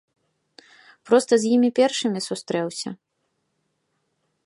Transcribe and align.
Проста 1.09 1.33
з 1.43 1.53
імі 1.57 1.69
першымі 1.81 2.19
сустрэўся. 2.29 2.89